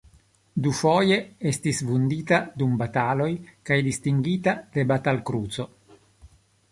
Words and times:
Dufoje 0.67 1.17
estis 1.49 1.81
vundita 1.89 2.39
dum 2.61 2.73
bataloj 2.79 3.29
kaj 3.71 3.77
distingita 3.89 4.57
de 4.79 4.87
Batal-Kruco. 4.93 5.71